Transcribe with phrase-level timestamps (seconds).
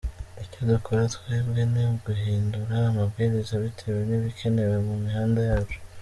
[0.43, 5.77] Icyo dukora twebwe ni uguhindura amabwiriza bitewe n’ibikenewe ku mihanda yacu.